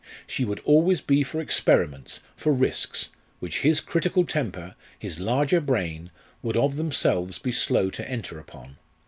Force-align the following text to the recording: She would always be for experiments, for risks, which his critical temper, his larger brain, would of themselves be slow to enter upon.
She 0.25 0.45
would 0.45 0.61
always 0.61 0.99
be 0.99 1.21
for 1.21 1.39
experiments, 1.39 2.21
for 2.35 2.51
risks, 2.51 3.09
which 3.39 3.59
his 3.61 3.79
critical 3.79 4.25
temper, 4.25 4.73
his 4.97 5.19
larger 5.19 5.61
brain, 5.61 6.09
would 6.41 6.57
of 6.57 6.75
themselves 6.75 7.37
be 7.37 7.51
slow 7.51 7.91
to 7.91 8.09
enter 8.09 8.39
upon. 8.39 8.77